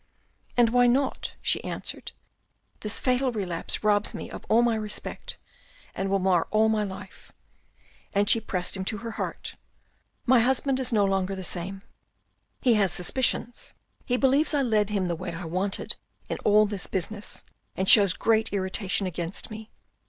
"And 0.57 0.69
why 0.69 0.87
not?" 0.87 1.33
she 1.43 1.63
answered." 1.63 2.11
This 2.79 2.97
fatal 2.97 3.31
relapse 3.31 3.83
robs 3.83 4.15
me 4.15 4.31
of 4.31 4.47
all 4.49 4.63
my 4.63 4.73
respect 4.73 5.37
and 5.93 6.09
will 6.09 6.17
mar 6.17 6.47
all 6.49 6.69
my 6.69 6.83
life," 6.83 7.31
and 8.11 8.27
she 8.27 8.39
AN 8.39 8.45
AMBITIOUS 8.45 8.77
MAN 8.77 8.85
229 8.85 9.13
pressed 9.13 9.45
him 9.45 9.53
to 9.53 9.53
her 9.53 9.53
heart. 9.53 9.55
My 10.25 10.39
husband 10.43 10.79
is 10.79 10.91
no 10.91 11.05
longer 11.05 11.35
the 11.35 11.43
same; 11.43 11.83
he 12.61 12.73
has 12.73 12.91
suspicions, 12.91 13.75
he 14.03 14.17
believes 14.17 14.55
I 14.55 14.63
led 14.63 14.89
him 14.89 15.07
the 15.07 15.15
way 15.15 15.35
I 15.35 15.45
wanted 15.45 15.97
in 16.27 16.39
all 16.43 16.65
this 16.65 16.87
business, 16.87 17.43
and 17.77 17.87
shows 17.87 18.13
great 18.13 18.51
irritation 18.51 19.05
against 19.05 19.51
me. 19.51 19.69